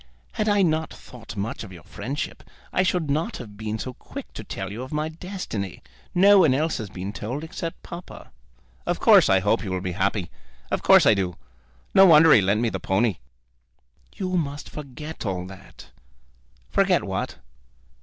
Had 0.31 0.49
I 0.49 0.63
not 0.63 0.91
thought 0.91 1.35
much 1.37 1.63
of 1.63 1.71
your 1.71 1.83
friendship, 1.83 2.41
I 2.73 2.81
should 2.81 3.07
not 3.11 3.37
have 3.37 3.55
been 3.55 3.77
so 3.77 3.93
quick 3.93 4.33
to 4.33 4.43
tell 4.43 4.71
you 4.71 4.81
of 4.81 4.91
my 4.91 5.09
destiny. 5.09 5.83
No 6.15 6.39
one 6.39 6.55
else 6.55 6.79
has 6.79 6.89
been 6.89 7.13
told, 7.13 7.43
except 7.43 7.83
papa." 7.83 8.31
"Of 8.87 8.99
course 8.99 9.29
I 9.29 9.41
hope 9.41 9.63
you 9.63 9.69
will 9.69 9.79
be 9.79 9.91
happy. 9.91 10.31
Of 10.71 10.81
course 10.81 11.05
I 11.05 11.13
do. 11.13 11.35
No 11.93 12.07
wonder 12.07 12.33
he 12.33 12.41
lent 12.41 12.61
me 12.61 12.69
the 12.69 12.79
pony!" 12.79 13.17
"You 14.15 14.31
must 14.37 14.71
forget 14.71 15.23
all 15.23 15.45
that." 15.45 15.91
"Forget 16.71 17.03
what?" 17.03 17.35